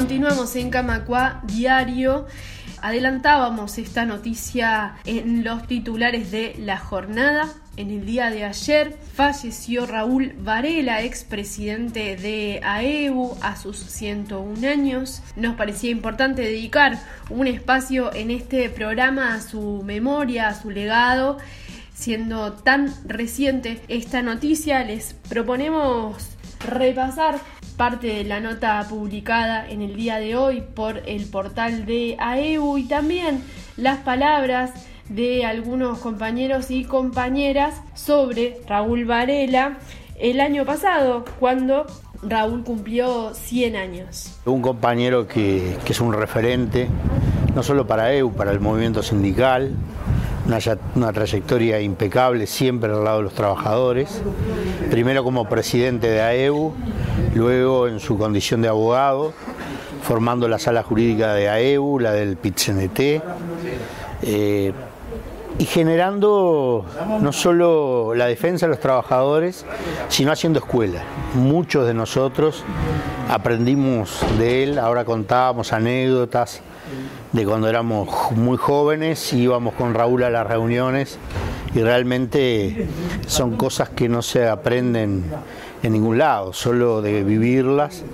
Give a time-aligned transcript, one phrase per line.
[0.00, 2.26] Continuamos en Camacua Diario.
[2.80, 7.50] Adelantábamos esta noticia en los titulares de la jornada.
[7.76, 15.20] En el día de ayer falleció Raúl Varela, expresidente de AEU, a sus 101 años.
[15.36, 16.98] Nos parecía importante dedicar
[17.28, 21.36] un espacio en este programa a su memoria, a su legado.
[21.92, 26.30] Siendo tan reciente esta noticia, les proponemos
[26.66, 27.38] repasar
[27.80, 32.76] parte de la nota publicada en el día de hoy por el portal de AEU
[32.76, 33.42] y también
[33.78, 34.72] las palabras
[35.08, 39.78] de algunos compañeros y compañeras sobre Raúl Varela
[40.18, 41.86] el año pasado, cuando
[42.22, 44.38] Raúl cumplió 100 años.
[44.44, 46.86] Un compañero que, que es un referente,
[47.54, 49.72] no solo para AEU, para el movimiento sindical,
[50.94, 54.22] una, trayectoria impecable siempre al lado de los trabajadores,
[54.90, 56.72] primero como presidente de AEU,
[57.34, 59.32] luego en su condición de abogado,
[60.02, 63.00] formando la sala jurídica de AEU, la del PITCNT,
[64.22, 64.72] eh,
[65.58, 66.86] y generando
[67.20, 69.66] no solo la defensa de los trabajadores,
[70.08, 71.02] sino haciendo escuela.
[71.34, 72.64] Muchos de nosotros
[73.28, 76.62] aprendimos de él, ahora contábamos anécdotas
[77.32, 81.18] de cuando éramos muy jóvenes, íbamos con Raúl a las reuniones
[81.74, 82.86] y realmente
[83.26, 85.24] son cosas que no se aprenden
[85.82, 88.04] en ningún lado, solo de vivirlas.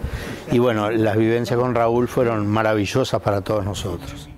[0.52, 4.28] Y bueno, las vivencias con Raúl fueron maravillosas para todos nosotros.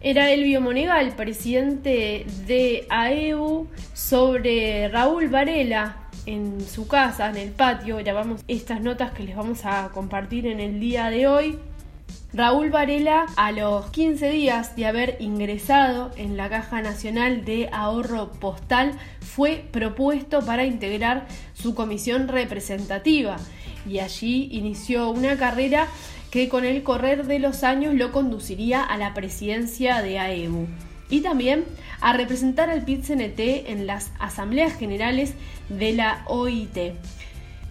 [0.00, 7.98] Era Elvio Monegal, presidente de AEU, sobre Raúl Varela en su casa, en el patio.
[7.98, 11.58] Grabamos estas notas que les vamos a compartir en el día de hoy.
[12.34, 18.32] Raúl Varela, a los 15 días de haber ingresado en la Caja Nacional de Ahorro
[18.32, 23.36] Postal, fue propuesto para integrar su comisión representativa
[23.86, 25.88] y allí inició una carrera
[26.30, 30.68] que con el correr de los años lo conduciría a la presidencia de AEU
[31.10, 31.66] y también
[32.00, 35.34] a representar al pit en las asambleas generales
[35.68, 36.94] de la OIT.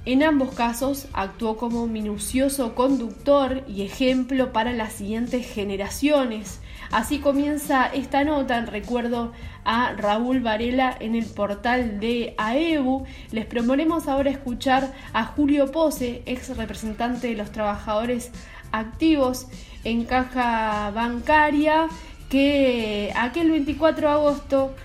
[0.03, 6.59] En ambos casos actuó como minucioso conductor y ejemplo para las siguientes generaciones.
[6.91, 9.31] Así comienza esta nota en recuerdo
[9.63, 13.05] a Raúl Varela en el portal de AEBU.
[13.31, 18.31] Les proponemos ahora escuchar a Julio Pose, ex representante de los trabajadores
[18.71, 19.49] activos
[19.83, 21.89] en caja bancaria,
[22.27, 24.75] que aquel 24 de agosto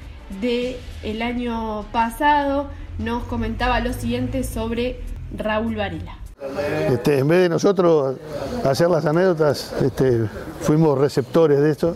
[0.43, 5.01] del año pasado nos comentaba lo siguiente sobre
[5.37, 6.19] Raúl Varela.
[6.91, 8.17] Este, en vez de nosotros
[8.65, 10.29] hacer las anécdotas, este,
[10.61, 11.95] fuimos receptores de esto.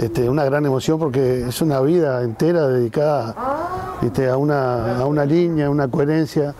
[0.00, 3.34] Este, una gran emoción porque es una vida entera dedicada
[4.30, 6.54] a, una, a una línea, a una coherencia,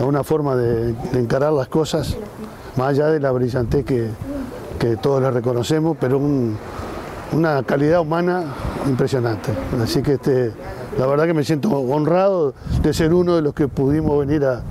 [0.00, 2.16] a una forma de, encarar las cosas,
[2.76, 4.08] más allá de la brillantez que,
[4.78, 6.18] que todos le reconocemos, pero
[7.32, 8.44] una calidad humana
[8.86, 9.52] impresionante.
[9.82, 10.52] Así que este,
[10.98, 14.64] la verdad que me siento honrado de ser uno de los que pudimos venir a,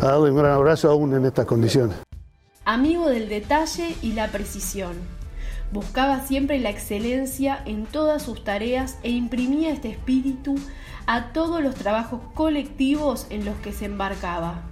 [0.00, 1.96] darle un gran abrazo aún en estas condiciones.
[2.64, 4.92] Amigo del detalle y la precisión.
[5.72, 10.54] Buscaba siempre la excelencia en todas sus tareas e imprimía este espíritu
[11.06, 14.62] a todos los trabajos colectivos en los que se embarcaba.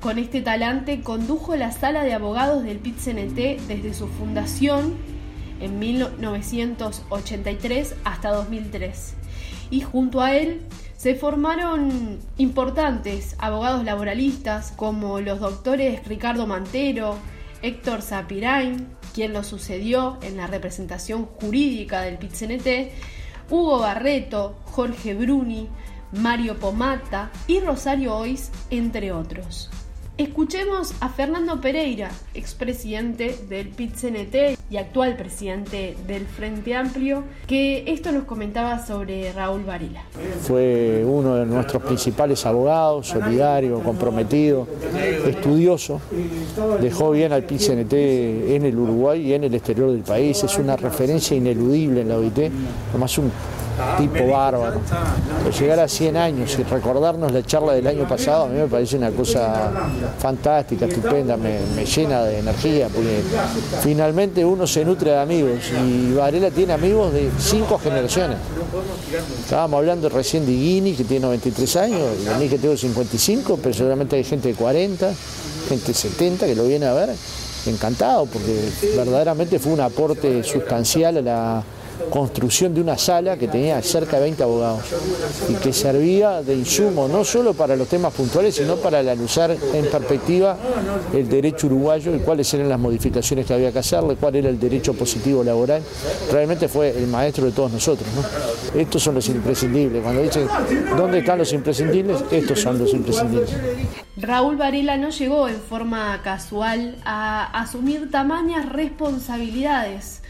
[0.00, 4.92] Con este talante condujo la sala de abogados del pit desde su fundación
[5.60, 9.14] en 1983 hasta 2003
[9.70, 10.62] y junto a él
[10.96, 17.18] se formaron importantes abogados laboralistas como los doctores Ricardo Mantero,
[17.62, 22.92] Héctor Zapirain, quien lo sucedió en la representación jurídica del PITCNT,
[23.50, 25.68] Hugo Barreto, Jorge Bruni,
[26.12, 29.70] Mario Pomata y Rosario Ois, entre otros.
[30.16, 38.12] Escuchemos a Fernando Pereira, expresidente del PIT-CNT y actual presidente del Frente Amplio, que esto
[38.12, 40.04] nos comentaba sobre Raúl Varela.
[40.42, 44.68] Fue uno de nuestros principales abogados, solidario, comprometido,
[45.26, 46.00] estudioso.
[46.80, 47.92] Dejó bien al PIT-CNT
[48.54, 50.44] en el Uruguay y en el exterior del país.
[50.44, 52.52] Es una referencia ineludible en la OIT,
[52.90, 53.32] además un
[53.98, 54.80] tipo bárbaro.
[55.58, 58.96] llegar a 100 años y recordarnos la charla del año pasado a mí me parece
[58.96, 59.70] una cosa
[60.18, 63.22] fantástica, estupenda, me, llena de energía, porque
[63.82, 68.38] finalmente uno se nutre de amigos y Varela tiene amigos de cinco generaciones.
[69.40, 73.58] Estábamos hablando recién de Guini, que tiene 93 años, y a mí que tengo 55,
[73.62, 75.12] pero seguramente hay gente de 40,
[75.68, 77.10] gente de 70 que lo viene a ver
[77.66, 81.62] encantado, porque verdaderamente fue un aporte sustancial a la
[82.10, 84.82] construcción de una sala que tenía cerca de 20 abogados
[85.48, 89.86] y que servía de insumo no solo para los temas puntuales, sino para analizar en
[89.86, 90.56] perspectiva
[91.12, 94.58] el derecho uruguayo y cuáles eran las modificaciones que había que hacerle, cuál era el
[94.58, 95.82] derecho positivo laboral.
[96.30, 98.08] Realmente fue el maestro de todos nosotros.
[98.74, 100.02] Estos son los imprescindibles.
[100.02, 100.48] Cuando dicen,
[100.96, 102.24] ¿dónde están los imprescindibles?
[102.30, 103.50] Estos son los imprescindibles.
[104.16, 110.22] Raúl Varela no llegó en forma casual a asumir tamañas responsabilidades,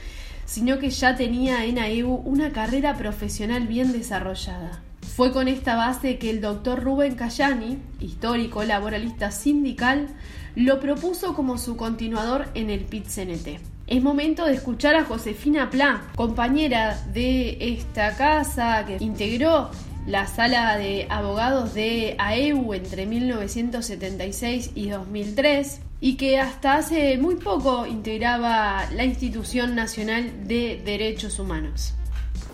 [0.44, 4.82] sino que ya tenía en AEBU una carrera profesional bien desarrollada.
[5.16, 10.08] Fue con esta base que el doctor Rubén Cayani, histórico laboralista sindical,
[10.56, 13.60] lo propuso como su continuador en el PIT-CNT.
[13.86, 19.70] Es momento de escuchar a Josefina Pla, compañera de esta casa que integró
[20.06, 27.36] la sala de abogados de AEU entre 1976 y 2003 y que hasta hace muy
[27.36, 31.94] poco integraba la Institución Nacional de Derechos Humanos.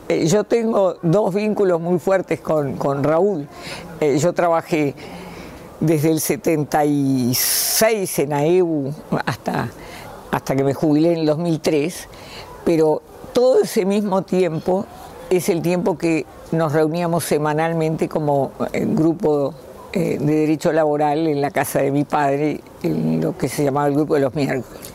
[0.08, 3.48] Eh, yo tengo dos vínculos muy fuertes con, Raúl.
[4.00, 4.94] Eh, yo trabajé
[5.80, 8.94] desde el 76 en AEU
[9.26, 9.68] hasta,
[10.30, 12.06] hasta que me jubilé en el 2003,
[12.64, 14.86] pero todo ese mismo tiempo
[15.28, 19.54] es el tiempo que nos reuníamos semanalmente como eh, grupo
[19.92, 22.60] de derecho laboral en la casa de mi padre,
[23.20, 24.92] lo que se llamaba el grupo de los miércoles.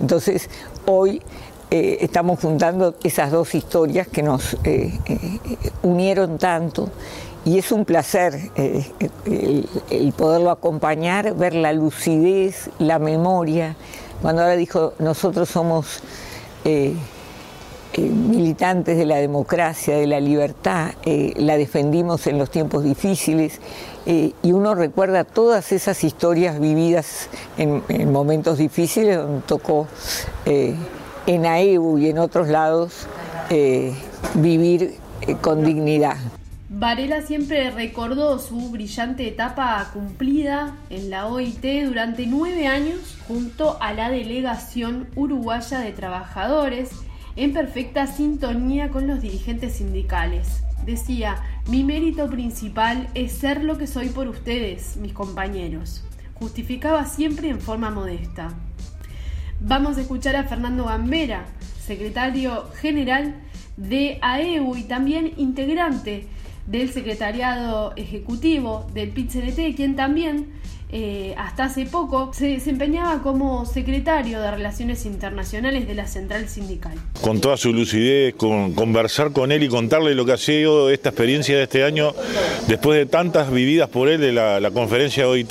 [0.00, 0.48] Entonces,
[0.86, 1.22] hoy
[1.70, 4.56] eh, estamos juntando esas dos historias que nos
[5.82, 6.90] unieron tanto
[7.44, 13.76] y es un placer el, poderlo acompañar, ver la lucidez, la memoria.
[14.20, 16.00] Cuando ahora dijo, nosotros somos
[17.92, 23.60] eh, militantes de la democracia, de la libertad, eh, la defendimos en los tiempos difíciles
[24.04, 29.88] eh, y uno recuerda todas esas historias vividas en, momentos difíciles donde tocó
[30.44, 33.06] en AEU y en otros lados
[34.34, 34.94] vivir
[35.40, 36.16] con dignidad.
[36.68, 43.92] Varela siempre recordó su brillante etapa cumplida en la OIT durante nueve años junto a
[43.94, 46.90] la delegación uruguaya de trabajadores
[47.36, 50.62] en perfecta sintonía con los dirigentes sindicales.
[50.84, 56.02] Decía, mi mérito principal es ser lo que soy por ustedes, mis compañeros.
[56.34, 58.54] Justificaba siempre en forma modesta.
[59.60, 61.46] Vamos a escuchar a Fernando Gambera,
[61.80, 63.36] secretario general
[63.76, 66.26] de AEU y también integrante
[66.66, 69.30] del secretariado ejecutivo del pit
[69.76, 70.52] quien también
[70.92, 76.92] eh, hasta hace poco, se desempeñaba como secretario de Relaciones Internacionales de la Central Sindical.
[77.22, 81.08] Con toda su lucidez, con conversar con él y contarle lo que ha sido esta
[81.08, 82.14] experiencia de este año,
[82.68, 85.48] después de tantas vividas por él de la, conferencia OIT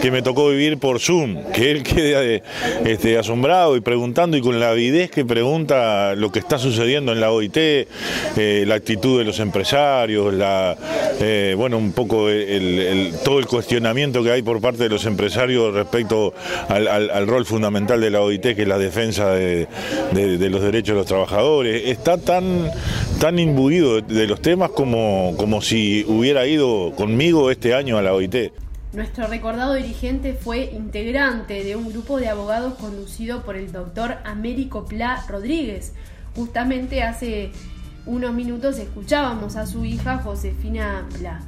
[0.00, 2.44] que me tocó vivir por Zoom, que él quede
[2.84, 7.20] este, asombrado y preguntando y con la avidez que pregunta lo que está sucediendo en
[7.20, 10.34] la OIT, eh, la actitud de los empresarios,
[11.20, 12.28] eh, bueno, un poco
[13.24, 16.34] todo el cuestionamiento que hay por por parte de los empresarios respecto
[16.68, 19.66] al, rol fundamental de la OIT, que es la defensa de,
[20.12, 21.84] los derechos de los trabajadores.
[21.86, 22.70] Está tan,
[23.18, 28.12] tan imbuido de los temas como, como si hubiera ido conmigo este año a la
[28.12, 28.52] OIT.
[28.92, 34.84] Nuestro recordado dirigente fue integrante de un grupo de abogados conducido por el doctor Américo
[34.84, 35.94] Pla Rodríguez.
[36.36, 37.52] Justamente hace
[38.04, 41.40] unos minutos escuchábamos a su hija Josefina Pla.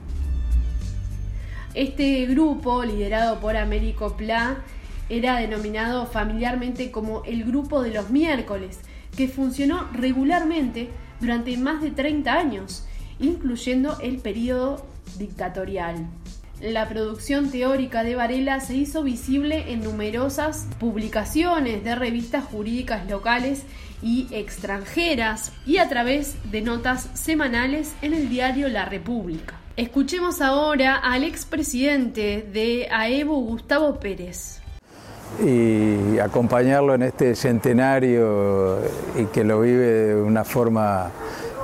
[1.74, 4.62] Este grupo, liderado por Américo Pla,
[5.08, 8.78] era denominado familiarmente como el Grupo de los Miércoles,
[9.16, 10.88] que funcionó regularmente
[11.20, 12.86] durante más de 30 años,
[13.18, 14.86] incluyendo el periodo
[15.18, 16.06] dictatorial.
[16.60, 23.64] La producción teórica de Varela se hizo visible en numerosas publicaciones de revistas jurídicas locales
[24.00, 29.63] y extranjeras y a través de notas semanales en el diario La República.
[29.76, 34.60] Escuchemos ahora al expresidente de AEBO, Gustavo Pérez.
[35.44, 38.78] Y acompañarlo en este centenario
[39.16, 41.10] y que lo vive de una forma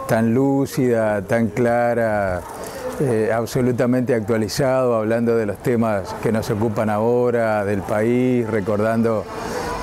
[0.09, 2.41] tan lúcida, tan clara,
[2.99, 9.25] eh, absolutamente actualizado, hablando de los temas que nos ocupan ahora, del país, recordando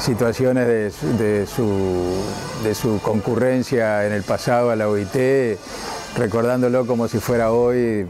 [0.02, 2.22] situaciones de, su,
[2.62, 5.16] de su concurrencia en el pasado a la OIT
[6.18, 8.06] recordándolo como si fuera hoy.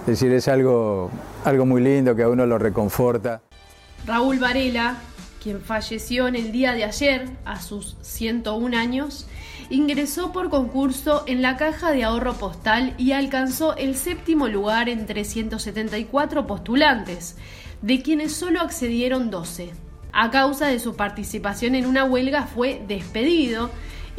[0.00, 1.10] Es decir, es algo,
[1.44, 3.42] algo muy lindo que a uno lo reconforta.
[4.06, 4.96] Raúl Varela,
[5.42, 9.26] quien falleció en el día de ayer a sus 101 años,
[9.68, 15.24] ingresó por concurso en la caja de ahorro postal y alcanzó el séptimo lugar entre
[15.24, 17.36] 174 postulantes,
[17.82, 19.70] de quienes solo accedieron 12.
[20.12, 23.70] A causa de su participación en una huelga fue despedido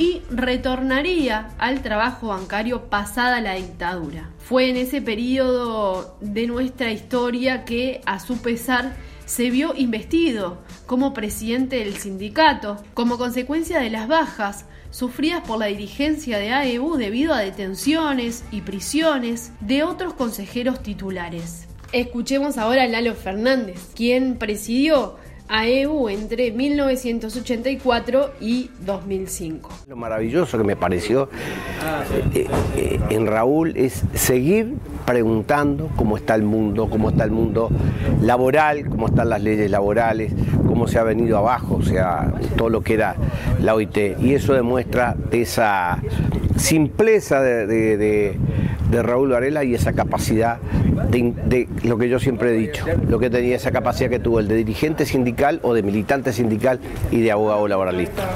[0.02, 4.32] y retornaría al trabajo bancario pasada la dictadura.
[4.40, 11.14] Fue en ese periodo de nuestra historia que, a su pesar, se vio investido como
[11.14, 17.36] presidente del sindicato, como consecuencia de las bajas sufridas por la dirigencia de AEU debido
[17.36, 21.68] a detenciones y prisiones de otros consejeros titulares.
[21.92, 25.18] Escuchemos ahora a Lalo Fernández, quien presidió
[25.52, 29.70] AEU entre 1984 y 2005.
[29.88, 31.30] Lo maravilloso que me pareció
[32.34, 37.70] eh, eh, en Raúl es seguir preguntando cómo está el mundo, cómo está el mundo
[38.22, 40.32] laboral, cómo están las leyes laborales,
[40.68, 43.16] cómo se ha venido abajo, o sea, todo lo que era
[43.62, 44.20] la OIT.
[44.22, 46.02] Y eso demuestra esa
[46.56, 48.38] simpleza de,
[48.92, 50.60] Raúl Varela y esa capacidad
[51.10, 54.48] de, lo que yo siempre he dicho, lo que tenía esa capacidad que tuvo el
[54.48, 56.80] de dirigente sindical o de militante sindical
[57.12, 58.30] y de abogado laboralista.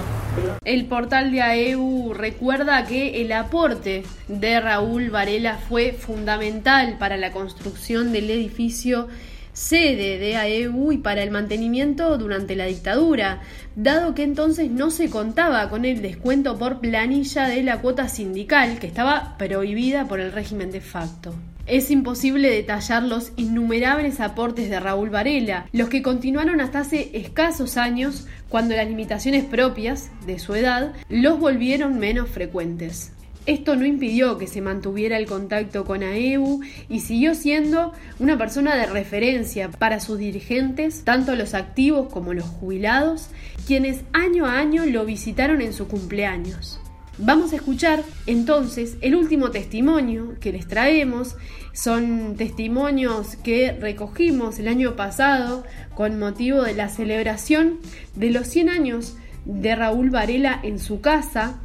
[0.64, 7.32] El portal de AEU recuerda que el aporte de Raúl Varela fue fundamental para la
[7.32, 9.08] construcción del edificio
[9.56, 13.42] sede de AEU y para el mantenimiento durante la dictadura,
[13.78, 18.80] dado que entonces no se contaba con el descuento por planilla de la cuota sindical,
[18.80, 21.34] que estaba prohibida por el régimen de facto.
[21.68, 27.78] Es imposible detallar los innumerables aportes de Raúl Varela, los que continuaron hasta hace escasos
[27.78, 33.14] años, cuando las limitaciones propias de su edad los volvieron menos frecuentes.
[33.48, 38.76] Esto no impidió que se mantuviera el contacto con AEU y siguió siendo una persona
[38.76, 43.30] de referencia para sus dirigentes, tanto los activos como los jubilados,
[43.66, 46.80] quienes año a año lo visitaron en su cumpleaños.
[47.18, 51.36] Vamos a escuchar entonces el último testimonio que les traemos.
[51.74, 57.80] Son testimonios que recogimos el año pasado con motivo de la celebración
[58.16, 61.60] de los 100 años de Raúl Varela en su casa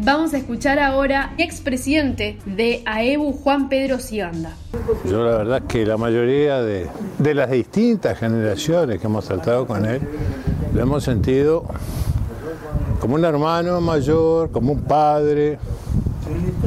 [0.00, 4.54] Vamos a escuchar ahora expresidente de AEBU, Juan Pedro Siganda.
[5.04, 6.88] Yo la verdad que la mayoría de,
[7.34, 10.00] las distintas generaciones que hemos tratado con él,
[10.72, 11.64] lo hemos sentido
[13.00, 15.58] como un hermano mayor, como un padre,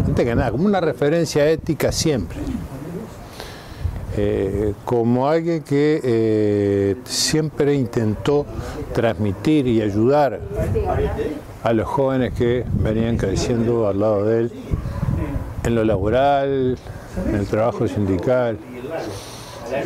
[0.06, 2.40] antes que nada, como una referencia ética siempre.
[4.18, 8.46] Eh, como alguien que eh, siempre intentó
[8.94, 10.38] transmitir y ayudar
[11.64, 14.52] a los jóvenes que venían creciendo al lado de él
[15.64, 16.78] en lo laboral,
[17.30, 18.58] en el trabajo sindical,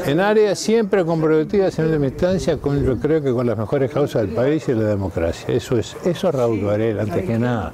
[0.06, 4.24] en áreas siempre comprometidas en última instancia con, yo creo que con las mejores causas
[4.24, 5.54] del país y la democracia.
[5.54, 7.74] Eso es, eso es Raúl Varela, antes que nada.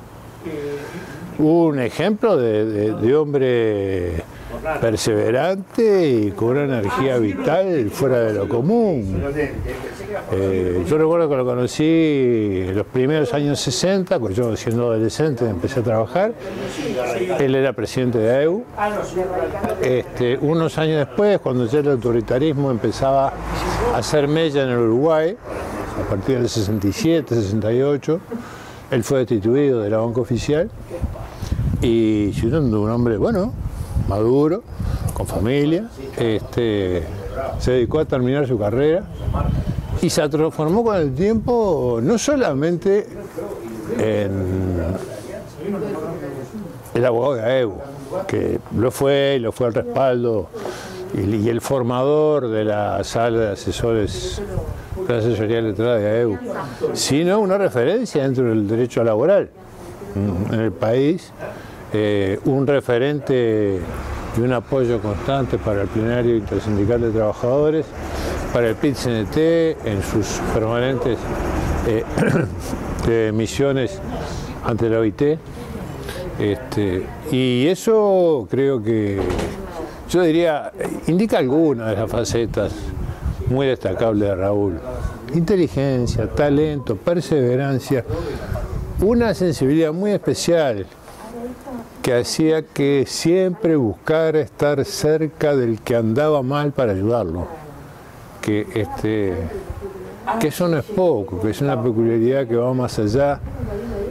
[1.41, 4.23] Un ejemplo de hombre
[4.79, 9.21] perseverante y con una energía vital fuera de lo común.
[10.31, 15.47] Eh, yo recuerdo que lo conocí en los primeros años 60, cuando yo siendo adolescente
[15.47, 16.33] empecé a trabajar.
[17.39, 18.63] Él era presidente de AEU.
[19.81, 23.33] Este, unos años después, cuando ya el autoritarismo empezaba
[23.93, 25.35] a hacer mella en el Uruguay,
[25.99, 28.19] a partir del 67, 68,
[28.91, 30.69] él fue destituido de la banca oficial
[31.81, 33.53] y siendo un hombre, bueno,
[34.07, 34.63] maduro,
[35.13, 35.87] con familia,
[36.17, 37.03] este,
[37.59, 39.03] se dedicó a terminar su carrera
[40.01, 43.07] y se transformó con el tiempo no solamente
[43.97, 44.95] en
[46.93, 47.73] el abogado de AEU,
[48.27, 50.49] que lo fue, lo fue al respaldo
[51.13, 54.41] y, el formador de la sala de asesores
[55.07, 56.37] de asesoría letrada de AEU,
[56.93, 59.49] sino una referencia dentro del derecho laboral
[60.15, 61.31] en el país
[61.93, 63.79] eh, un referente
[64.37, 67.85] y un apoyo constante para el plenario intersindical de trabajadores,
[68.53, 71.17] para el PIT-CNT en sus permanentes
[71.87, 73.99] eh, misiones
[74.63, 75.21] ante la OIT.
[76.39, 79.19] Este, y eso creo que,
[80.09, 80.71] yo diría,
[81.07, 82.71] indica algunas de las facetas
[83.49, 84.79] muy destacables de Raúl.
[85.35, 88.05] Inteligencia, talento, perseverancia,
[89.01, 90.85] una sensibilidad muy especial
[92.01, 97.45] que hacía que siempre buscara estar cerca del que andaba mal para ayudarlo.
[98.41, 99.35] Que, este,
[100.39, 103.39] que eso no es poco, que es una peculiaridad que va más allá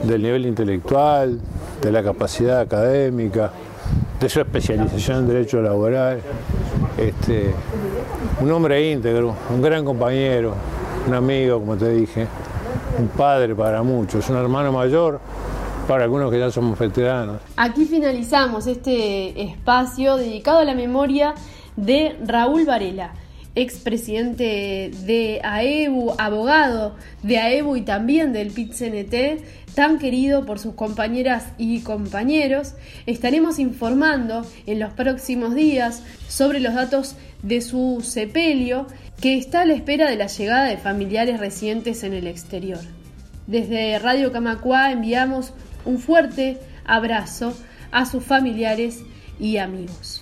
[0.04, 1.40] del nivel intelectual,
[1.82, 3.50] de la capacidad académica,
[4.20, 6.20] de su especialización en derecho laboral.
[6.96, 7.52] Este,
[8.40, 10.54] un hombre íntegro, un gran compañero,
[11.08, 12.28] un amigo, como te dije,
[12.98, 15.18] un padre para muchos, un hermano mayor
[15.90, 17.40] para algunos que ya somos veteranos.
[17.56, 21.34] Aquí finalizamos este espacio dedicado a la memoria
[21.74, 23.14] de Raúl Varela,
[23.56, 26.94] expresidente de AEBU, abogado
[27.24, 32.74] de AEBU y también del PIT-CNT, tan querido por sus compañeras y compañeros.
[33.06, 38.86] Estaremos informando en los próximos días sobre los datos de su sepelio,
[39.20, 42.78] que está a la espera de la llegada de familiares residentes en el exterior.
[43.48, 45.52] Desde Radio Camacua enviamos
[45.84, 47.54] un fuerte abrazo
[47.92, 49.00] a sus familiares
[49.38, 50.18] y amigos.